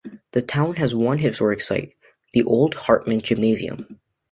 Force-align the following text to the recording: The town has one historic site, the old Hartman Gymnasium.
The 0.31 0.41
town 0.41 0.77
has 0.77 0.95
one 0.95 1.19
historic 1.19 1.61
site, 1.61 1.93
the 2.33 2.41
old 2.43 2.73
Hartman 2.73 3.21
Gymnasium. 3.21 3.99